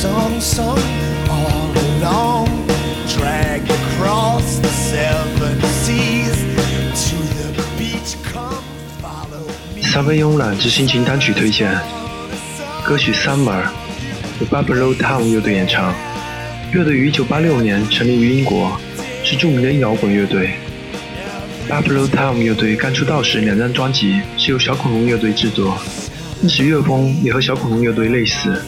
[0.00, 0.78] song sung
[1.28, 2.46] all along,
[3.08, 6.38] drag across the seven seas
[6.94, 7.16] to
[7.56, 8.14] the beach.
[8.32, 8.62] Come
[9.02, 9.42] follow
[9.74, 9.82] me.
[9.82, 11.76] 三分慵懒之心情单曲推荐，
[12.84, 13.64] 歌曲《Summer》
[14.38, 15.92] 由 Buffalo Town 乐队演唱。
[16.72, 18.80] 乐队于1986年成立于英国，
[19.24, 20.50] 是著名的摇滚乐队。
[21.68, 25.76] Buffalo Town 乐队刚出道时，两张专辑是由小恐龙乐队制作，
[26.40, 28.62] 当时乐风也和小恐龙乐队类似，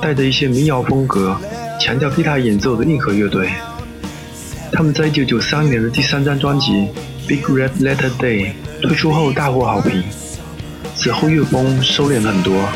[0.00, 1.38] 带着一些民谣风格，
[1.80, 3.48] 强调吉他演奏的硬核乐队。
[4.72, 6.72] 他们在1993年的第三张专辑
[7.26, 10.02] 《Big Red Letter Day》推出后大获好评，
[10.94, 12.68] 此后乐风收敛了很多，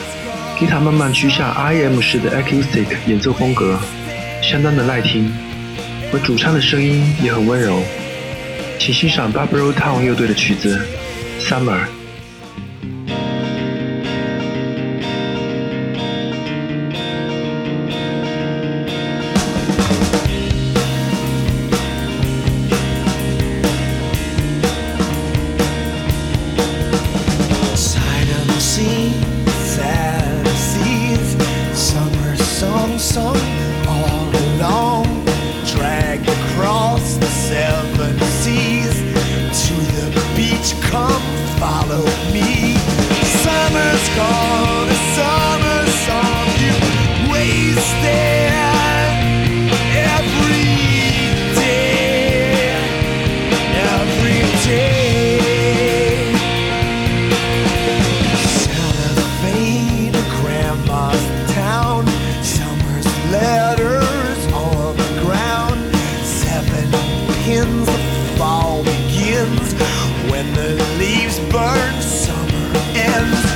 [0.58, 3.78] 吉他慢慢趋向 R.E.M 式的 acoustic 演奏风格。
[4.42, 5.30] 相当的耐听，
[6.12, 7.82] 而主唱的声音也很温柔。
[8.78, 10.80] 请欣赏 Barbara Town 乐队的曲子
[11.42, 11.84] 《Summer》。
[33.10, 33.49] song.
[67.60, 69.74] begins, the fall begins.
[70.30, 73.49] When the leaves burn, summer ends.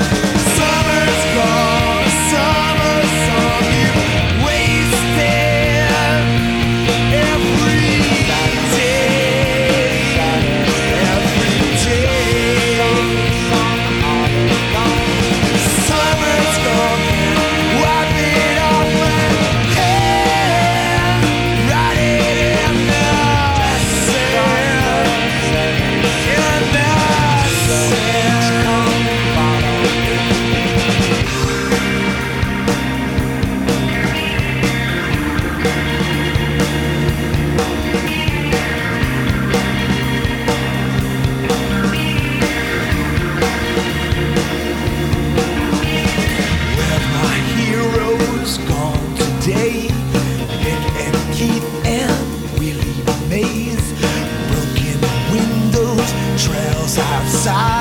[56.97, 57.74] Outside.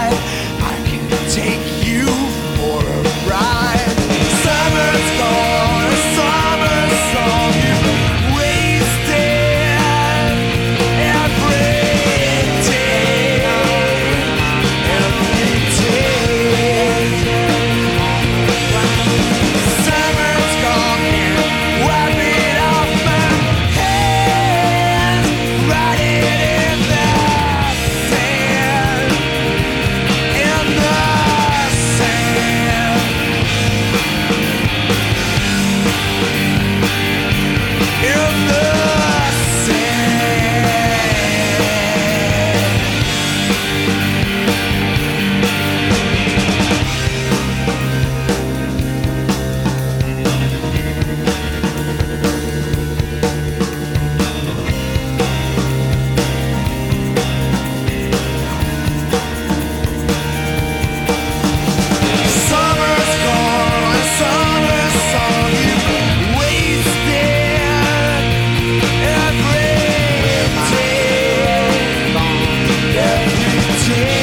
[73.86, 74.23] change